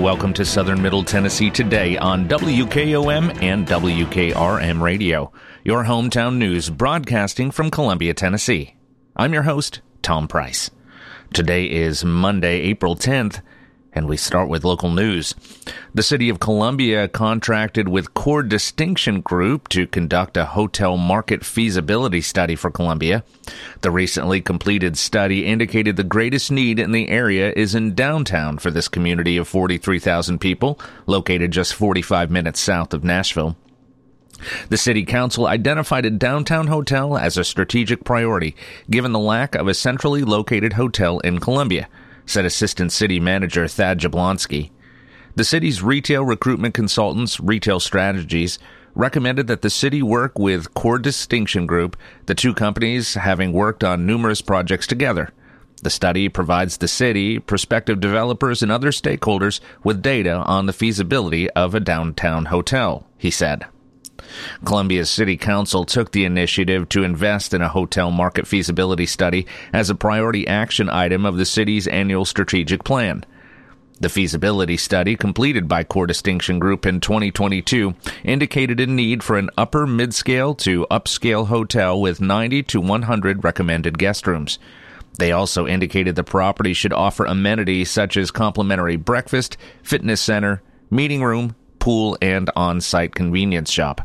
[0.00, 5.30] welcome to Southern Middle Tennessee today on WKOM and WKRM Radio,
[5.62, 8.76] your hometown news broadcasting from Columbia, Tennessee.
[9.14, 10.70] I'm your host, Tom Price.
[11.34, 13.42] Today is Monday, April 10th,
[13.92, 15.34] and we start with local news.
[15.94, 22.20] The city of Columbia contracted with Core Distinction Group to conduct a hotel market feasibility
[22.20, 23.24] study for Columbia.
[23.80, 28.70] The recently completed study indicated the greatest need in the area is in downtown for
[28.70, 33.56] this community of 43,000 people, located just 45 minutes south of Nashville.
[34.70, 38.56] The City Council identified a downtown hotel as a strategic priority,
[38.88, 41.88] given the lack of a centrally located hotel in Columbia
[42.30, 44.70] said Assistant City Manager Thad Jablonski.
[45.34, 48.58] The city's retail recruitment consultants, Retail Strategies,
[48.94, 51.96] recommended that the city work with Core Distinction Group,
[52.26, 55.32] the two companies having worked on numerous projects together.
[55.82, 61.50] The study provides the city, prospective developers, and other stakeholders with data on the feasibility
[61.50, 63.66] of a downtown hotel, he said.
[64.64, 69.90] Columbia's City Council took the initiative to invest in a hotel market feasibility study as
[69.90, 73.24] a priority action item of the city's annual strategic plan.
[74.00, 79.50] The feasibility study completed by Core Distinction Group in 2022 indicated a need for an
[79.58, 84.58] upper mid-scale to upscale hotel with 90 to 100 recommended guest rooms.
[85.18, 91.22] They also indicated the property should offer amenities such as complimentary breakfast, fitness center, meeting
[91.22, 94.00] room, pool, and on-site convenience shop.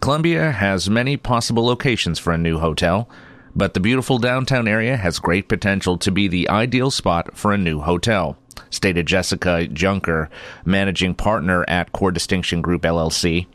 [0.00, 3.08] Columbia has many possible locations for a new hotel,
[3.56, 7.58] but the beautiful downtown area has great potential to be the ideal spot for a
[7.58, 8.38] new hotel,
[8.70, 10.30] stated Jessica Junker,
[10.64, 13.46] managing partner at Core Distinction Group LLC.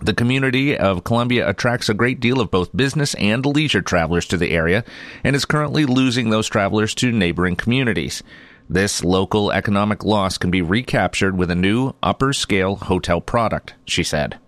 [0.00, 4.36] The community of Columbia attracts a great deal of both business and leisure travelers to
[4.36, 4.84] the area
[5.22, 8.24] and is currently losing those travelers to neighboring communities.
[8.68, 14.02] This local economic loss can be recaptured with a new upper scale hotel product, she
[14.02, 14.40] said.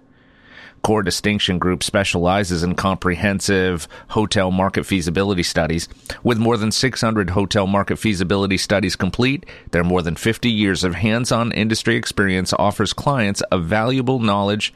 [0.85, 5.89] Core Distinction Group specializes in comprehensive hotel market feasibility studies.
[6.23, 10.95] With more than 600 hotel market feasibility studies complete, their more than 50 years of
[10.95, 14.75] hands-on industry experience offers clients a valuable knowledge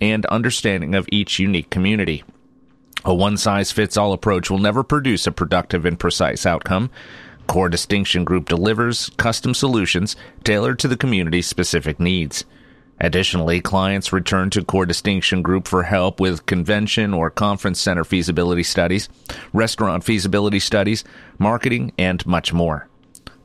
[0.00, 2.24] and understanding of each unique community.
[3.04, 6.88] A one-size-fits-all approach will never produce a productive and precise outcome.
[7.46, 12.46] Core Distinction Group delivers custom solutions tailored to the community's specific needs.
[13.00, 18.62] Additionally, clients return to Core Distinction Group for help with convention or conference center feasibility
[18.62, 19.08] studies,
[19.54, 21.02] restaurant feasibility studies,
[21.38, 22.88] marketing, and much more.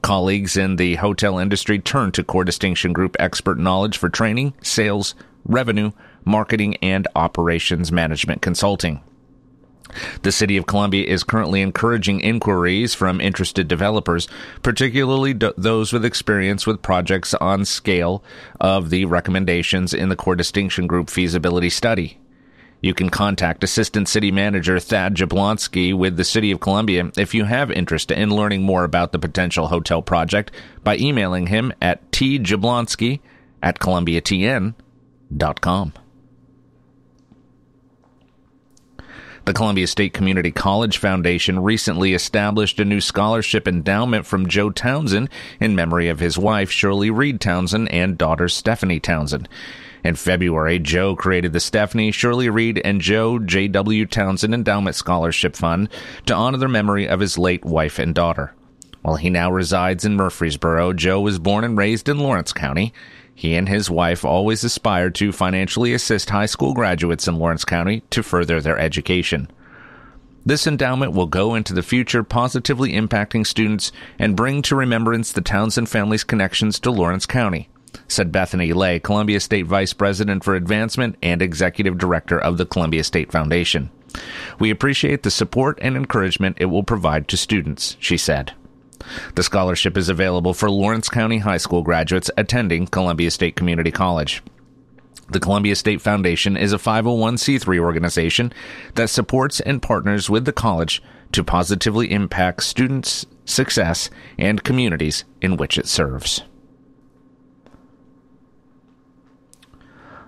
[0.02, 5.16] Colleagues in the hotel industry turn to Core Distinction Group expert knowledge for training, sales,
[5.46, 5.92] revenue,
[6.26, 9.02] marketing, and operations management consulting.
[10.24, 14.28] The City of Columbia is currently encouraging inquiries from interested developers,
[14.64, 18.24] particularly d- those with experience with projects on scale
[18.60, 22.18] of the recommendations in the Core Distinction Group feasibility study.
[22.82, 27.46] You can contact Assistant City Manager Thad Jablonski with the City of Columbia if you
[27.46, 30.52] have interest in learning more about the potential hotel project
[30.84, 33.22] by emailing him at tjablonski
[33.64, 35.94] at columbiatn.com.
[39.46, 45.30] The Columbia State Community College Foundation recently established a new scholarship endowment from Joe Townsend
[45.60, 49.48] in memory of his wife, Shirley Reed Townsend, and daughter, Stephanie Townsend.
[50.04, 54.08] In February, Joe created the Stephanie, Shirley Reed, and Joe J.W.
[54.08, 55.90] Townsend Endowment Scholarship Fund
[56.26, 58.56] to honor the memory of his late wife and daughter.
[59.04, 62.94] While he now resides in Murfreesboro, Joe was born and raised in Lawrence County.
[63.38, 68.02] He and his wife always aspired to financially assist high school graduates in Lawrence County
[68.10, 69.52] to further their education.
[70.46, 75.42] This endowment will go into the future positively impacting students and bring to remembrance the
[75.42, 77.68] Townsend family's connections to Lawrence County,
[78.08, 83.04] said Bethany Lay, Columbia State Vice President for Advancement and Executive Director of the Columbia
[83.04, 83.90] State Foundation.
[84.60, 88.54] We appreciate the support and encouragement it will provide to students, she said.
[89.36, 94.42] The scholarship is available for Lawrence County High School graduates attending Columbia State Community College.
[95.30, 98.54] The Columbia State Foundation is a 501c3 organization
[98.94, 105.58] that supports and partners with the college to positively impact students' success and communities in
[105.58, 106.44] which it serves.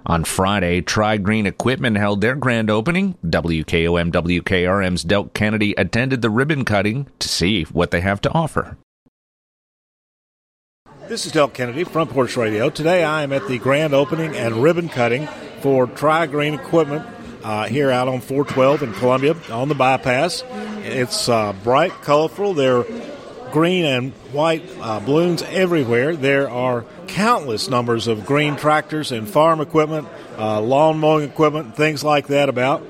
[0.08, 3.18] On Friday, Tri Green Equipment held their grand opening.
[3.26, 8.78] WKOM WKRM's Delk Kennedy attended the ribbon cutting to see what they have to offer.
[11.10, 12.70] This is Delk Kennedy, Front Porch Radio.
[12.70, 15.28] Today I am at the grand opening and ribbon cutting
[15.60, 17.06] for Tri Green Equipment
[17.44, 20.42] uh, here out on 412 in Columbia on the bypass.
[20.84, 22.54] It's uh, bright, colorful.
[22.54, 22.86] They're
[23.52, 26.16] green and white uh, balloons everywhere.
[26.16, 30.08] There are countless numbers of green tractors and farm equipment,
[30.38, 32.84] uh, lawn mowing equipment, things like that about.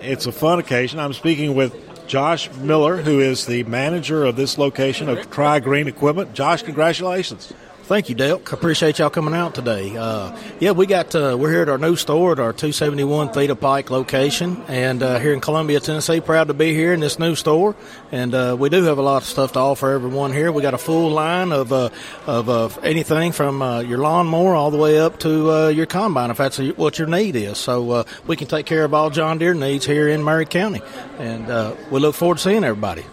[0.00, 0.98] It's a fun occasion.
[1.00, 5.88] I'm speaking with Josh Miller, who is the manager of this location of Tri Green
[5.88, 6.34] Equipment.
[6.34, 7.52] Josh, congratulations.
[7.84, 8.36] Thank you, Dale.
[8.36, 9.94] Appreciate y'all coming out today.
[9.94, 13.54] Uh, yeah, we got uh, we're here at our new store at our 271 Theta
[13.54, 16.22] Pike location, and uh, here in Columbia, Tennessee.
[16.22, 17.76] Proud to be here in this new store,
[18.10, 20.50] and uh, we do have a lot of stuff to offer everyone here.
[20.50, 21.90] We got a full line of uh,
[22.26, 26.56] of uh, anything from your lawnmower all the way up to your combine, if that's
[26.56, 27.58] what your need is.
[27.58, 30.80] So we can take care of all John Deere needs here in Maury County,
[31.18, 33.04] and we look forward to seeing everybody.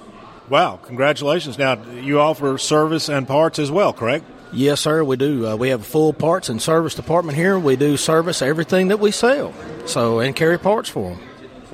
[0.47, 0.79] Wow!
[0.81, 1.57] Congratulations.
[1.57, 4.23] Now you offer service and parts as well, correct?
[4.53, 5.47] Yes, sir, we do.
[5.47, 7.57] Uh, we have a full parts and service department here.
[7.57, 9.53] We do service everything that we sell,
[9.85, 11.19] so and carry parts for them.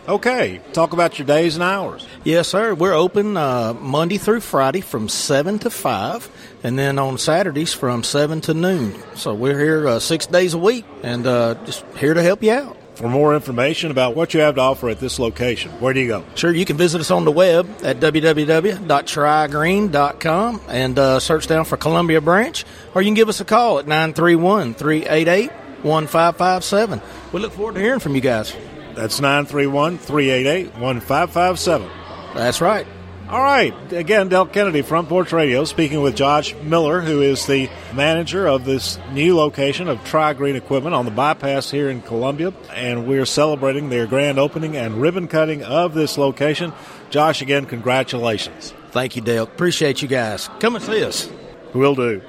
[0.07, 2.07] Okay, talk about your days and hours.
[2.23, 2.73] Yes, sir.
[2.73, 6.29] We're open uh, Monday through Friday from seven to five,
[6.63, 8.95] and then on Saturdays from seven to noon.
[9.15, 12.53] So we're here uh, six days a week, and uh, just here to help you
[12.53, 12.76] out.
[12.97, 16.07] For more information about what you have to offer at this location, where do you
[16.07, 16.23] go?
[16.33, 21.77] Sure, you can visit us on the web at www.trigreen.com and uh, search down for
[21.77, 22.65] Columbia Branch,
[22.95, 25.51] or you can give us a call at 931 388
[25.83, 26.99] 1557.
[27.33, 28.55] We look forward to hearing from you guys.
[28.95, 31.87] That's 931 388 1557.
[32.33, 32.87] That's right.
[33.29, 33.73] All right.
[33.91, 38.63] Again, Del Kennedy, Front Porch Radio, speaking with Josh Miller, who is the manager of
[38.63, 42.53] this new location of Tri Green Equipment on the bypass here in Columbia.
[42.73, 46.71] And we're celebrating their grand opening and ribbon cutting of this location.
[47.09, 48.73] Josh, again, congratulations.
[48.91, 49.43] Thank you, Dale.
[49.43, 50.49] Appreciate you guys.
[50.61, 51.29] Come and see us.
[51.73, 52.21] Will do.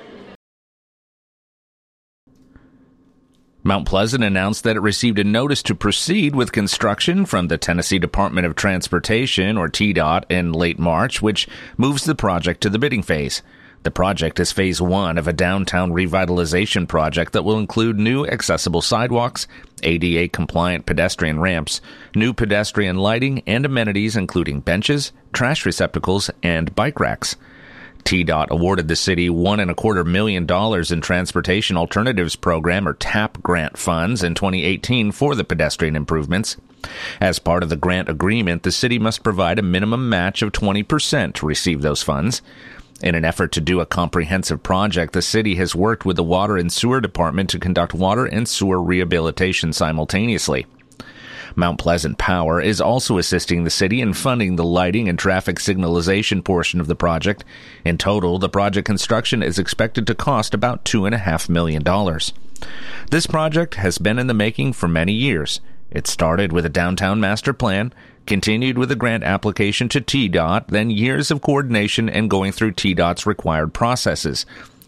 [3.68, 7.98] Mount Pleasant announced that it received a notice to proceed with construction from the Tennessee
[7.98, 13.02] Department of Transportation, or TDOT, in late March, which moves the project to the bidding
[13.02, 13.42] phase.
[13.82, 18.80] The project is phase one of a downtown revitalization project that will include new accessible
[18.80, 19.46] sidewalks,
[19.82, 21.82] ADA compliant pedestrian ramps,
[22.14, 27.36] new pedestrian lighting, and amenities including benches, trash receptacles, and bike racks.
[28.08, 32.94] TDOT awarded the city one and a quarter million dollars in Transportation Alternatives Program or
[32.94, 36.56] TAP grant funds in 2018 for the pedestrian improvements.
[37.20, 41.34] As part of the grant agreement, the city must provide a minimum match of 20%
[41.34, 42.40] to receive those funds.
[43.02, 46.56] In an effort to do a comprehensive project, the city has worked with the Water
[46.56, 50.64] and Sewer Department to conduct water and sewer rehabilitation simultaneously.
[51.58, 56.44] Mount Pleasant Power is also assisting the city in funding the lighting and traffic signalization
[56.44, 57.44] portion of the project.
[57.84, 61.82] In total, the project construction is expected to cost about $2.5 million.
[63.10, 65.60] This project has been in the making for many years.
[65.90, 67.92] It started with a downtown master plan,
[68.24, 73.26] continued with a grant application to TDOT, then years of coordination and going through TDOT's
[73.26, 74.46] required processes.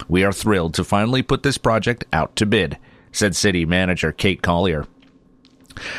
[0.08, 2.78] We are thrilled to finally put this project out to bid,
[3.10, 4.86] said City Manager Kate Collier.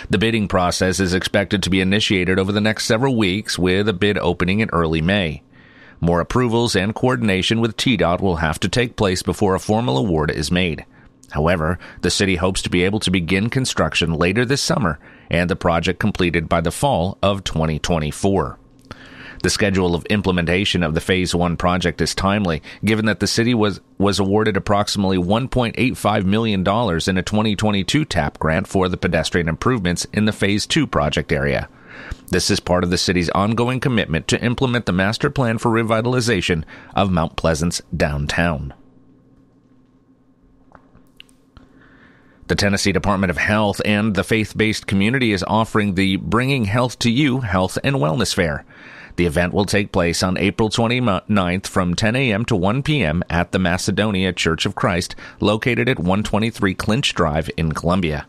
[0.10, 3.94] The bidding process is expected to be initiated over the next several weeks with a
[3.94, 5.44] bid opening in early May.
[6.00, 10.32] More approvals and coordination with TDOT will have to take place before a formal award
[10.32, 10.86] is made.
[11.32, 15.56] However, the city hopes to be able to begin construction later this summer and the
[15.56, 18.58] project completed by the fall of 2024.
[19.42, 23.56] The schedule of implementation of the Phase 1 project is timely, given that the city
[23.56, 30.06] was, was awarded approximately $1.85 million in a 2022 TAP grant for the pedestrian improvements
[30.14, 31.68] in the Phase 2 project area.
[32.30, 36.64] This is part of the city's ongoing commitment to implement the master plan for revitalization
[36.96, 38.74] of Mount Pleasant's downtown.
[42.48, 47.00] The Tennessee Department of Health and the faith based community is offering the Bringing Health
[47.00, 48.66] to You Health and Wellness Fair.
[49.16, 52.46] The event will take place on April 29th from 10 a.m.
[52.46, 53.24] to 1 p.m.
[53.30, 58.26] at the Macedonia Church of Christ, located at 123 Clinch Drive in Columbia.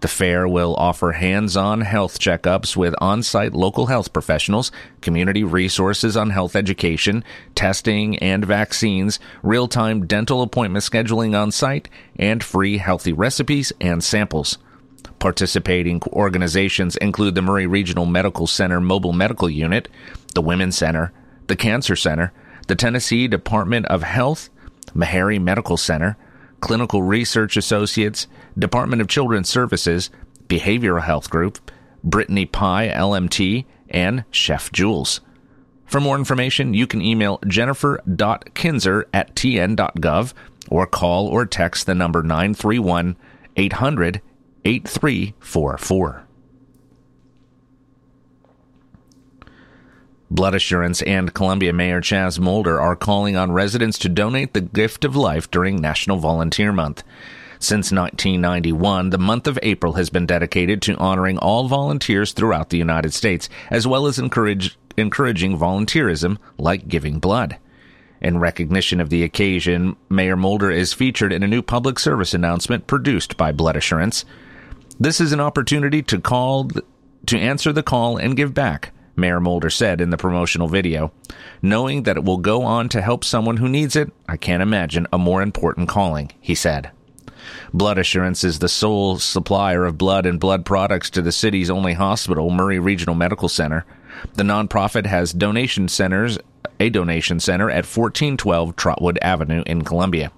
[0.00, 6.30] The fair will offer hands-on health checkups with on-site local health professionals, community resources on
[6.30, 13.72] health education, testing and vaccines, real-time dental appointment scheduling on site, and free healthy recipes
[13.80, 14.58] and samples.
[15.18, 19.88] Participating organizations include the Maury Regional Medical Center Mobile Medical Unit,
[20.34, 21.12] the Women's Center,
[21.46, 22.32] the Cancer Center,
[22.66, 24.50] the Tennessee Department of Health,
[24.94, 26.16] Meharry Medical Center,
[26.60, 28.26] Clinical Research Associates,
[28.58, 30.10] Department of Children's Services,
[30.48, 31.70] Behavioral Health Group,
[32.02, 35.20] Brittany Pie LMT, and Chef Jules.
[35.86, 40.32] For more information, you can email jennifer.kinzer at tn.gov
[40.70, 43.16] or call or text the number 931
[43.56, 44.20] 800
[44.64, 46.24] 8344.
[50.30, 55.04] Blood Assurance and Columbia Mayor Chaz Molder are calling on residents to donate the gift
[55.04, 57.04] of life during National Volunteer Month.
[57.60, 62.78] Since 1991, the month of April has been dedicated to honoring all volunteers throughout the
[62.78, 67.58] United States, as well as encourage, encouraging volunteerism like giving blood.
[68.20, 72.86] In recognition of the occasion, Mayor Molder is featured in a new public service announcement
[72.86, 74.24] produced by Blood Assurance.
[74.98, 76.70] This is an opportunity to call
[77.26, 78.92] to answer the call and give back.
[79.16, 81.12] Mayor Molder said in the promotional video.
[81.62, 85.06] Knowing that it will go on to help someone who needs it, I can't imagine
[85.12, 86.90] a more important calling, he said.
[87.72, 91.94] Blood Assurance is the sole supplier of blood and blood products to the city's only
[91.94, 93.84] hospital, Maury Regional Medical Center.
[94.34, 96.38] The nonprofit has donation centers,
[96.80, 100.32] a donation center at 1412 Trotwood Avenue in Columbia.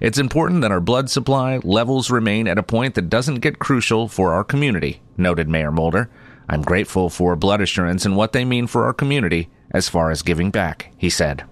[0.00, 4.08] It's important that our blood supply levels remain at a point that doesn't get crucial
[4.08, 6.10] for our community, noted Mayor Molder.
[6.48, 10.22] I'm grateful for Blood Assurance and what they mean for our community as far as
[10.22, 11.44] giving back, he said.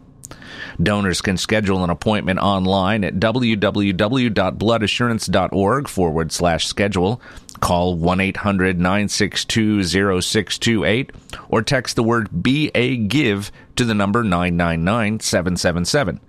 [0.82, 7.20] Donors can schedule an appointment online at www.bloodassurance.org forward slash schedule.
[7.60, 11.12] Call 1 800 962 0628
[11.48, 16.20] or text the word BA Give to the number 999 777.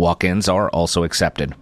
[0.00, 1.54] Walk ins are also accepted.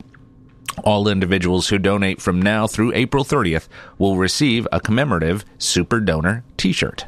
[0.85, 3.67] All individuals who donate from now through April 30th
[3.99, 7.07] will receive a commemorative Super Donor t shirt.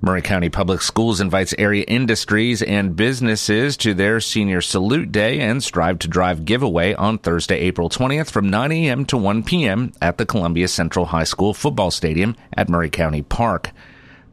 [0.00, 5.62] Maury County Public Schools invites area industries and businesses to their Senior Salute Day and
[5.62, 9.04] Strive to Drive giveaway on Thursday, April 20th from 9 a.m.
[9.04, 9.92] to 1 p.m.
[10.02, 13.70] at the Columbia Central High School football stadium at Maury County Park.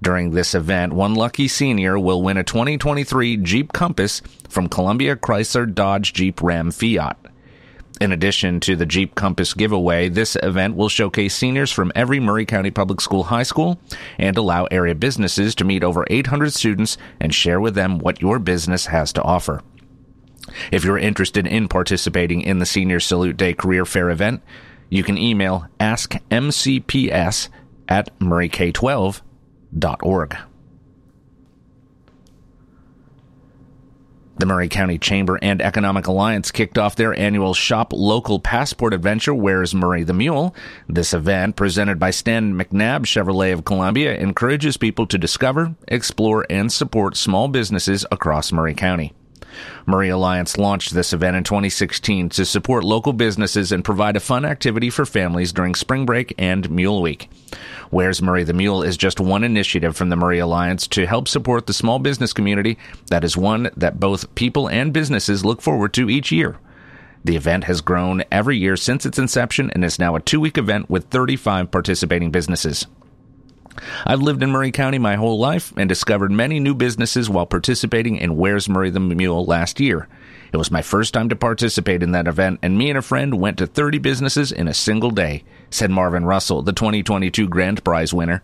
[0.02, 5.74] During this event, one lucky senior will win a 2023 Jeep Compass from Columbia Chrysler
[5.74, 7.18] Dodge Jeep Ram Fiat.
[8.02, 12.46] In addition to the Jeep Compass giveaway, this event will showcase seniors from every Maury
[12.46, 13.80] County Public School high school
[14.18, 18.38] and allow area businesses to meet over 800 students and share with them what your
[18.38, 19.62] business has to offer.
[20.72, 24.44] If you're interested in participating in the Senior Salute Day Career Fair event,
[24.90, 27.50] you can email askmcps
[27.88, 29.22] at mauryk12
[30.04, 30.36] org.
[34.38, 39.34] The Maury County Chamber and Economic Alliance kicked off their annual Shop Local Passport adventure,
[39.34, 40.54] Where's Maury the Mule?
[40.90, 46.70] This event, presented by Stan McNabb Chevrolet of Columbia, encourages people to discover, explore, and
[46.70, 49.14] support small businesses across Maury County.
[49.86, 54.46] Maury Alliance launched this event in 2016 to support local businesses and provide a fun
[54.46, 57.30] activity for families during spring break and Mule Week.
[57.90, 61.68] Where's Maury the Mule is just one initiative from the Maury Alliance to help support
[61.68, 66.10] the small business community that is one that both people and businesses look forward to
[66.10, 66.58] each year.
[67.24, 70.58] The event has grown every year since its inception and is now a two week
[70.58, 72.86] event with 35 participating businesses.
[74.06, 78.18] I've lived in Maury County my whole life and discovered many new businesses while participating
[78.18, 80.08] in Where's Maury the Mule last year.
[80.54, 83.40] It was my first time to participate in that event, and me and a friend
[83.40, 88.14] went to 30 businesses in a single day, said Marvin Russell, the 2022 Grand Prize
[88.14, 88.42] winner.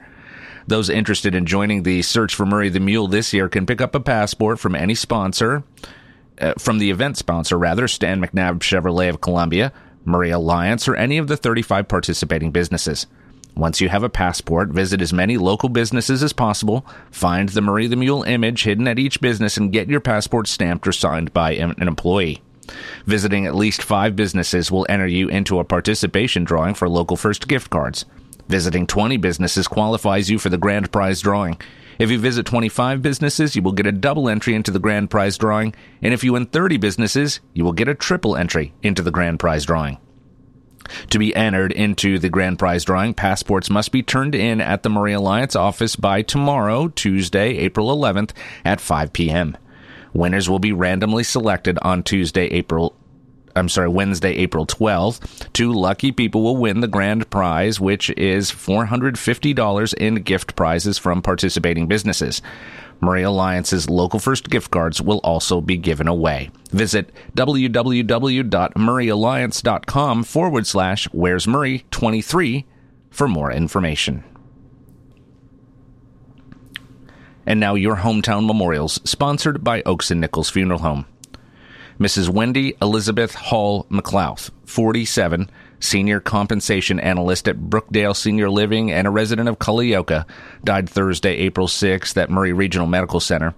[0.67, 3.95] Those interested in joining the Search for Maury the Mule this year can pick up
[3.95, 5.63] a passport from any sponsor,
[6.39, 9.71] uh, from the event sponsor, rather, Stan McNabb Chevrolet of Columbia,
[10.03, 13.07] Maury Alliance, or any of the 35 participating businesses.
[13.55, 17.88] Once you have a passport, visit as many local businesses as possible, find the Marie
[17.88, 21.51] the Mule image hidden at each business, and get your passport stamped or signed by
[21.53, 22.41] an employee.
[23.05, 27.48] Visiting at least five businesses will enter you into a participation drawing for local first
[27.48, 28.05] gift cards.
[28.48, 31.60] Visiting 20 businesses qualifies you for the grand prize drawing.
[32.00, 35.38] If you visit 25 businesses, you will get a double entry into the grand prize
[35.38, 39.12] drawing, and if you win 30 businesses, you will get a triple entry into the
[39.12, 39.98] grand prize drawing.
[41.10, 44.89] To be entered into the grand prize drawing, passports must be turned in at the
[44.89, 48.31] Maury Alliance office by tomorrow, Tuesday, April 11th
[48.65, 49.57] at 5 p.m.
[50.13, 52.95] Winners will be randomly selected on Tuesday, April
[53.55, 55.51] I'm sorry, Wednesday, April 12th.
[55.53, 61.21] Two lucky people will win the grand prize, which is $450 in gift prizes from
[61.21, 62.41] participating businesses.
[63.01, 66.51] Maury Alliance's local first gift cards will also be given away.
[66.70, 72.65] Visit www.mauryalliance.com forward slash where's Maury 23
[73.10, 74.24] for more information.
[77.46, 81.05] And now your hometown memorials, sponsored by Oakes and Nichols Funeral Home.
[82.00, 82.29] Mrs.
[82.29, 85.50] Wendy Elizabeth Hall McLeod, 47,
[85.81, 90.25] senior compensation analyst at Brookdale Senior Living and a resident of Culleoka,
[90.63, 93.53] died Thursday, April 6th at Maury Regional Medical Center.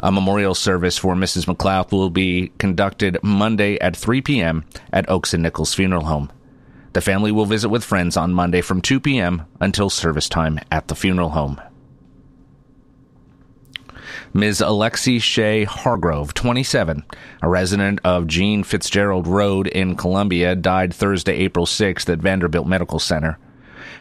[0.00, 1.44] A memorial service for Mrs.
[1.44, 4.64] McLeod will be conducted Monday at 3 p.m.
[4.92, 6.32] at Oakes and Nichols Funeral Home.
[6.94, 9.44] The family will visit with friends on Monday from 2 p.m.
[9.60, 11.60] until service time at the funeral home.
[14.34, 14.60] Ms.
[14.60, 17.02] Alexi Shea Hargrove, 27,
[17.42, 22.98] a resident of Jean Fitzgerald Road in Columbia, died Thursday, April 6th at Vanderbilt Medical
[22.98, 23.38] Center.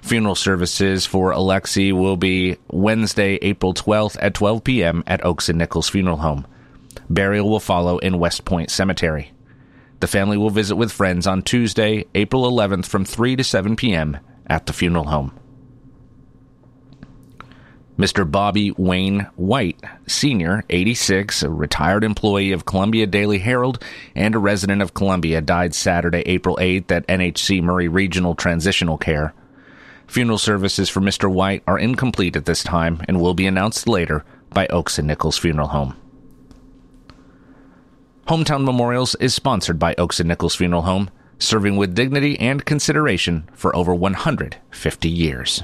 [0.02, 5.04] Funeral services for Alexi will be Wednesday, April 12th at 12 p.m.
[5.08, 6.46] at Oakes and Nichols Funeral Home.
[7.10, 9.32] Burial will follow in West Point Cemetery.
[10.02, 14.18] The family will visit with friends on Tuesday, April 11th from 3 to 7 p.m.
[14.46, 15.37] at the funeral home.
[17.98, 18.30] Mr.
[18.30, 24.84] Bobby Wayne White, Sr., 86, a retired employee of Columbia Daily Herald and a resident
[24.84, 29.34] of Columbia, died Saturday, April 8th at NHC Maury Regional Transitional Care.
[30.06, 31.32] Funeral services for Mr.
[31.32, 35.40] White are incomplete at this time and will be announced later by Oakes and Nichols
[35.40, 35.96] Funeral Home.
[38.28, 43.50] Hometown Memorials is sponsored by Oakes and Nichols Funeral Home, serving with dignity and consideration
[43.54, 45.64] for over 150 years.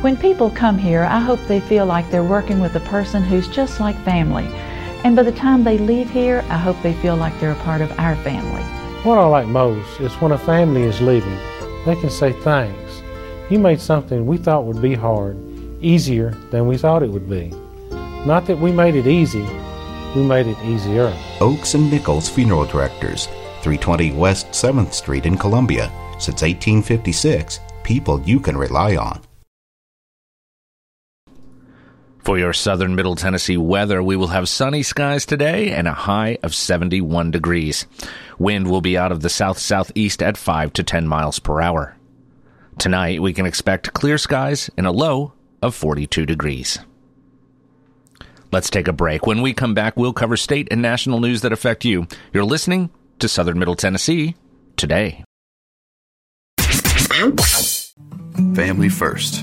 [0.00, 3.48] When people come here, I hope they feel like they're working with a person who's
[3.48, 4.46] just like family.
[5.02, 7.80] And by the time they leave here, I hope they feel like they're a part
[7.80, 8.62] of our family.
[9.02, 11.36] What I like most is when a family is leaving,
[11.84, 13.02] they can say thanks.
[13.50, 15.36] You made something we thought would be hard
[15.80, 17.48] easier than we thought it would be.
[18.24, 19.46] Not that we made it easy,
[20.14, 21.12] we made it easier.
[21.40, 23.26] Oakes and Nichols Funeral Directors,
[23.62, 25.90] 320 West 7th Street in Columbia.
[26.20, 29.27] Since 1856, people you can rely on.
[32.28, 36.36] For your southern Middle Tennessee weather, we will have sunny skies today and a high
[36.42, 37.86] of 71 degrees.
[38.38, 41.96] Wind will be out of the south southeast at 5 to 10 miles per hour.
[42.76, 46.78] Tonight, we can expect clear skies and a low of 42 degrees.
[48.52, 49.26] Let's take a break.
[49.26, 52.08] When we come back, we'll cover state and national news that affect you.
[52.34, 54.36] You're listening to Southern Middle Tennessee
[54.76, 55.24] today.
[58.54, 59.42] Family first.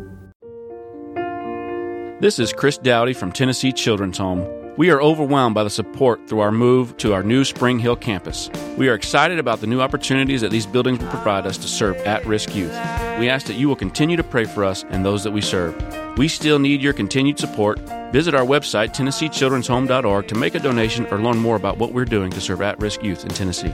[2.21, 4.47] This is Chris Dowdy from Tennessee Children's Home.
[4.77, 8.47] We are overwhelmed by the support through our move to our new Spring Hill campus.
[8.77, 11.95] We are excited about the new opportunities that these buildings will provide us to serve
[12.05, 12.73] at risk youth.
[13.17, 15.75] We ask that you will continue to pray for us and those that we serve.
[16.15, 17.79] We still need your continued support.
[18.13, 22.29] Visit our website, TennesseeChildren'sHome.org, to make a donation or learn more about what we're doing
[22.33, 23.73] to serve at risk youth in Tennessee.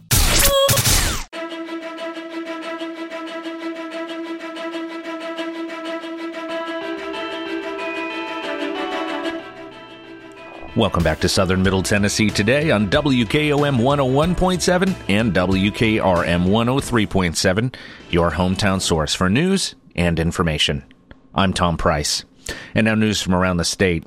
[10.73, 17.75] Welcome back to Southern Middle Tennessee today on WKOM 101.7 and WKRM 103.7,
[18.09, 20.85] your hometown source for news and information.
[21.35, 22.23] I'm Tom Price.
[22.73, 24.05] And now news from around the state.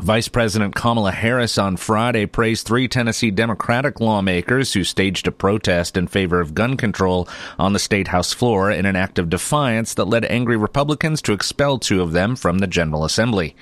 [0.00, 5.98] Vice President Kamala Harris on Friday praised three Tennessee Democratic lawmakers who staged a protest
[5.98, 9.92] in favor of gun control on the state house floor in an act of defiance
[9.92, 13.54] that led angry Republicans to expel two of them from the General Assembly.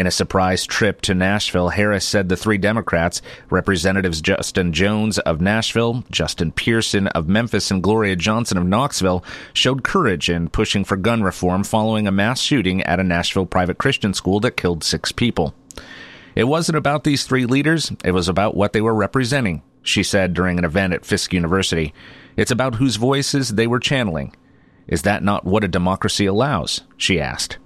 [0.00, 5.42] In a surprise trip to Nashville, Harris said the three Democrats, Representatives Justin Jones of
[5.42, 10.96] Nashville, Justin Pearson of Memphis, and Gloria Johnson of Knoxville, showed courage in pushing for
[10.96, 15.12] gun reform following a mass shooting at a Nashville private Christian school that killed six
[15.12, 15.54] people.
[16.34, 20.32] It wasn't about these three leaders, it was about what they were representing, she said
[20.32, 21.92] during an event at Fisk University.
[22.38, 24.34] It's about whose voices they were channeling.
[24.86, 26.84] Is that not what a democracy allows?
[26.96, 27.58] she asked.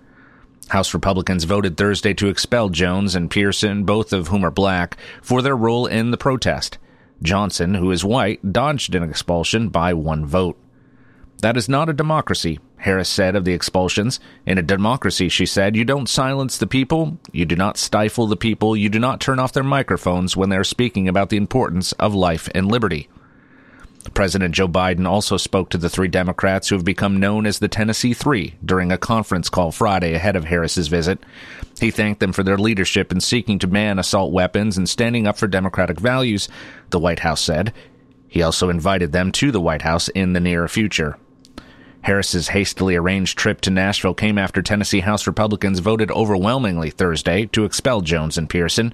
[0.68, 5.42] House Republicans voted Thursday to expel Jones and Pearson, both of whom are black, for
[5.42, 6.78] their role in the protest.
[7.22, 10.58] Johnson, who is white, dodged an expulsion by one vote.
[11.42, 14.20] That is not a democracy, Harris said of the expulsions.
[14.46, 18.36] In a democracy, she said, you don't silence the people, you do not stifle the
[18.36, 21.92] people, you do not turn off their microphones when they are speaking about the importance
[21.92, 23.08] of life and liberty.
[24.12, 27.68] President Joe Biden also spoke to the three Democrats who have become known as the
[27.68, 31.18] Tennessee Three during a conference call Friday ahead of Harris's visit.
[31.80, 35.38] He thanked them for their leadership in seeking to ban assault weapons and standing up
[35.38, 36.48] for democratic values,
[36.90, 37.72] the White House said.
[38.28, 41.16] He also invited them to the White House in the near future.
[42.02, 47.64] Harris's hastily arranged trip to Nashville came after Tennessee House Republicans voted overwhelmingly Thursday to
[47.64, 48.92] expel Jones and Pearson.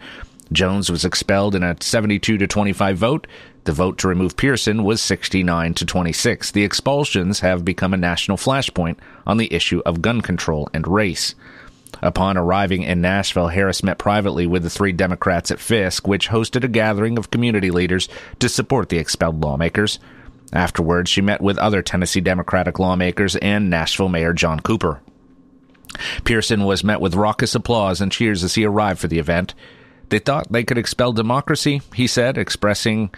[0.52, 3.26] Jones was expelled in a 72 to 25 vote.
[3.64, 6.50] The vote to remove Pearson was 69 to 26.
[6.52, 8.96] The expulsions have become a national flashpoint
[9.26, 11.34] on the issue of gun control and race.
[12.02, 16.64] Upon arriving in Nashville, Harris met privately with the three Democrats at Fisk, which hosted
[16.64, 19.98] a gathering of community leaders to support the expelled lawmakers.
[20.52, 25.02] Afterwards, she met with other Tennessee Democratic lawmakers and Nashville Mayor John Cooper.
[26.24, 29.54] Pearson was met with raucous applause and cheers as he arrived for the event.
[30.08, 33.10] They thought they could expel democracy, he said, expressing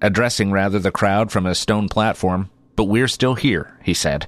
[0.00, 4.26] addressing rather the crowd from a stone platform, but we're still here, he said.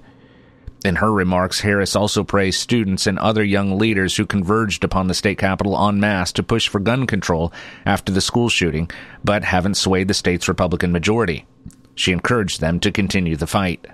[0.84, 5.14] In her remarks, Harris also praised students and other young leaders who converged upon the
[5.14, 7.52] state capitol en masse to push for gun control
[7.84, 8.88] after the school shooting,
[9.24, 11.46] but haven't swayed the state's Republican majority.
[11.96, 13.86] She encouraged them to continue the fight.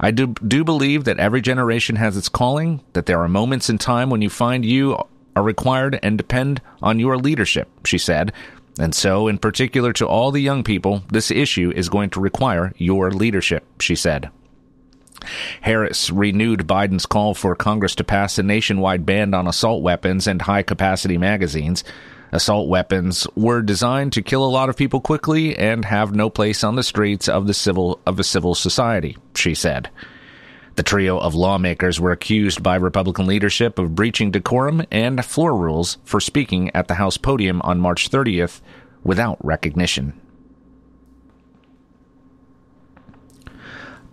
[0.00, 3.78] I do, do believe that every generation has its calling, that there are moments in
[3.78, 5.00] time when you find you
[5.36, 8.32] are required and depend on your leadership, she said.
[8.78, 12.72] And so, in particular to all the young people, this issue is going to require
[12.76, 14.30] your leadership, she said.
[15.60, 20.42] Harris renewed Biden's call for Congress to pass a nationwide ban on assault weapons and
[20.42, 21.84] high capacity magazines.
[22.32, 26.62] Assault weapons were designed to kill a lot of people quickly and have no place
[26.62, 29.90] on the streets of the civil of a civil society, she said.
[30.76, 35.98] The trio of lawmakers were accused by Republican leadership of breaching decorum and floor rules
[36.04, 38.60] for speaking at the House podium on March 30th
[39.02, 40.20] without recognition.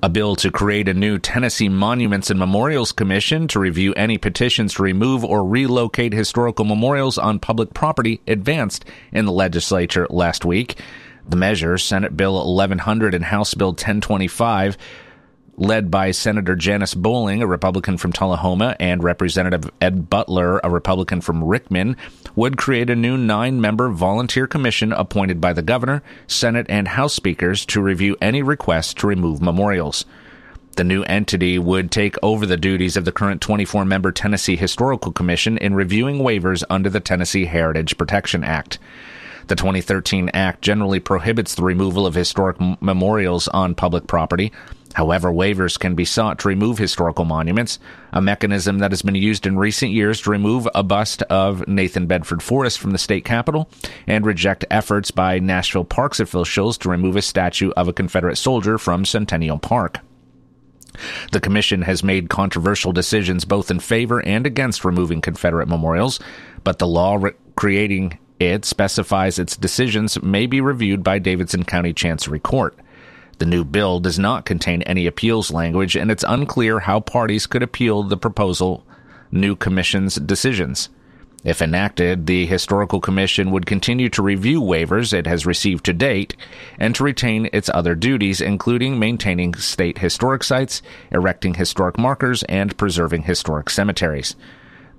[0.03, 4.75] A bill to create a new Tennessee Monuments and Memorials Commission to review any petitions
[4.75, 10.79] to remove or relocate historical memorials on public property advanced in the legislature last week.
[11.27, 14.77] The measure, Senate Bill 1100 and House Bill 1025,
[15.57, 21.19] led by Senator Janice Bowling, a Republican from Tullahoma, and Representative Ed Butler, a Republican
[21.19, 21.97] from Rickman,
[22.35, 27.15] would create a new nine member volunteer commission appointed by the governor, Senate, and House
[27.15, 30.05] speakers to review any requests to remove memorials.
[30.75, 35.11] The new entity would take over the duties of the current 24 member Tennessee Historical
[35.11, 38.77] Commission in reviewing waivers under the Tennessee Heritage Protection Act.
[39.47, 44.51] The 2013 Act generally prohibits the removal of historic memorials on public property.
[44.97, 47.77] However, waivers can be sought to remove historical monuments,
[48.11, 52.07] a mechanism that has been used in recent years to remove a bust of Nathan
[52.07, 53.69] Bedford Forrest from the state capitol
[54.07, 58.79] and reject efforts by Nashville Parks officials to remove a statue of a Confederate soldier
[58.79, 59.99] from Centennial Park.
[61.31, 66.19] The Commission has made controversial decisions both in favor and against removing Confederate memorials,
[66.63, 71.93] but the law re- creating it specifies its decisions may be reviewed by Davidson County
[71.93, 72.75] Chancery Court.
[73.37, 77.63] The new bill does not contain any appeals language, and it's unclear how parties could
[77.63, 78.85] appeal the proposal
[79.31, 80.89] new commission's decisions.
[81.43, 86.35] If enacted, the Historical Commission would continue to review waivers it has received to date
[86.79, 92.75] and to retain its other duties, including maintaining state historic sites, erecting historic markers, and
[92.77, 94.35] preserving historic cemeteries.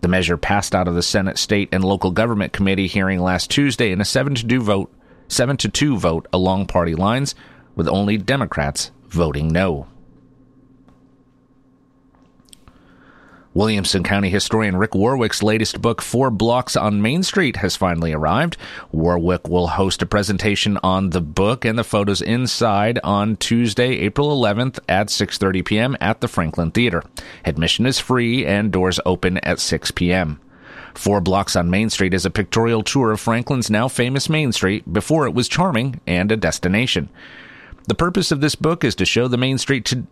[0.01, 3.91] The measure passed out of the Senate State and Local Government Committee hearing last Tuesday
[3.91, 4.93] in a 7 to 2 vote,
[5.27, 7.35] 7 to 2 vote along party lines,
[7.79, 9.87] with only Democrats voting no.
[13.55, 18.57] Williamson County historian Rick Warwick's latest book, Four Blocks on Main Street, has finally arrived.
[18.93, 24.29] Warwick will host a presentation on the book and the photos inside on Tuesday, April
[24.29, 25.97] 11th at 6:30 p.m.
[26.01, 27.03] at the Franklin Theater.
[27.45, 30.41] Admission is free and doors open at 6 p.m.
[30.95, 34.93] Four Blocks on Main Street is a pictorial tour of Franklin's now famous Main Street
[34.93, 37.09] before it was charming and a destination.
[37.89, 40.07] The purpose of this book is to show the Main Street to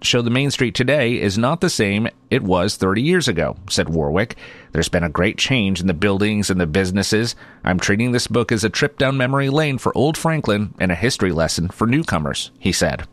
[0.00, 3.90] show the Main Street today is not the same it was 30 years ago, said
[3.90, 4.36] Warwick.
[4.72, 7.36] There's been a great change in the buildings and the businesses.
[7.62, 10.94] I'm treating this book as a trip down memory lane for old Franklin and a
[10.94, 13.06] history lesson for newcomers, he said.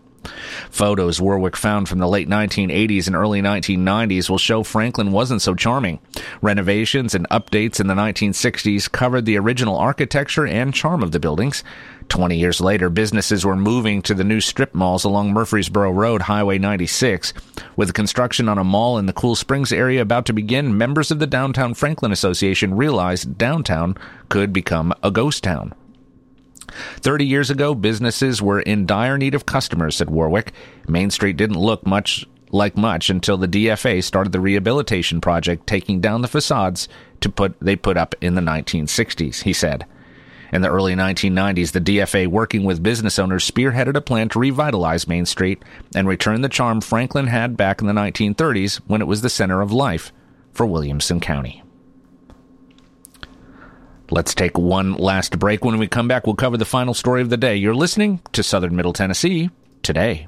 [0.70, 5.56] Photos Warwick found from the late 1980s and early 1990s will show Franklin wasn't so
[5.56, 6.00] charming.
[6.42, 11.64] Renovations and updates in the 1960s covered the original architecture and charm of the buildings.
[12.10, 16.58] 20 years later, businesses were moving to the new strip malls along Murfreesboro Road, Highway
[16.58, 17.34] 96.
[17.76, 21.20] With construction on a mall in the Cool Springs area about to begin, members of
[21.20, 23.98] the Downtown Franklin Association realized downtown
[24.30, 25.74] could become a ghost town.
[26.72, 30.54] 30 years ago, businesses were in dire need of customers, said Warwick.
[30.88, 36.02] Main Street didn't look much like much until the DFA started the rehabilitation project, taking
[36.02, 36.88] down the facades
[37.22, 39.86] to put they put up in the 1960s, he said.
[40.52, 45.08] In the early 1990s, the DFA, working with business owners, spearheaded a plan to revitalize
[45.08, 45.64] Main Street
[45.96, 49.62] and return the charm Franklin had back in the 1930s when it was the center
[49.62, 50.12] of life
[50.52, 51.64] for Williamson County.
[54.10, 55.64] Let's take one last break.
[55.64, 57.56] When we come back, we'll cover the final story of the day.
[57.56, 59.50] You're listening to Southern Middle Tennessee
[59.84, 60.28] today.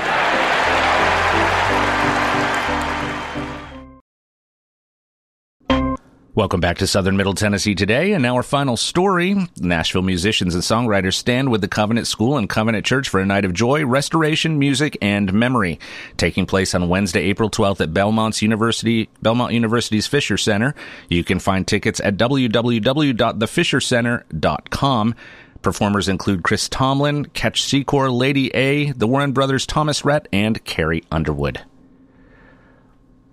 [6.33, 9.35] Welcome back to Southern Middle Tennessee today, and now our final story.
[9.59, 13.43] Nashville musicians and songwriters stand with the Covenant School and Covenant Church for a night
[13.43, 15.77] of joy, restoration, music, and memory,
[16.15, 20.73] taking place on Wednesday, April 12th at Belmont's University, Belmont University's Fisher Center.
[21.09, 25.15] You can find tickets at www.thefishercenter.com.
[25.61, 31.03] Performers include Chris Tomlin, Ketch Secor, Lady A, the Warren Brothers, Thomas Rhett, and Carrie
[31.11, 31.59] Underwood.